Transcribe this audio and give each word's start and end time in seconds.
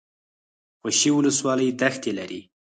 خوشي 0.81 1.09
ولسوالۍ 1.13 1.69
دښتې 1.81 2.11
لري؟ 2.17 2.39